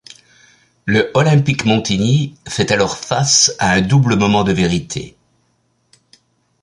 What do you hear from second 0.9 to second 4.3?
Olympic Montignies fait alors face à un double